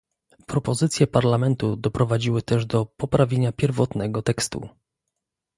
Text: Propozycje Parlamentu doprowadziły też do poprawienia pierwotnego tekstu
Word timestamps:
Propozycje 0.47 1.07
Parlamentu 1.07 1.75
doprowadziły 1.75 2.41
też 2.41 2.65
do 2.65 2.85
poprawienia 2.85 3.51
pierwotnego 3.51 4.21
tekstu 4.21 4.69